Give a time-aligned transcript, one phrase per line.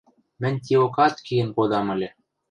[0.41, 2.09] Мӹнь тиокат киэн кодам ыльы.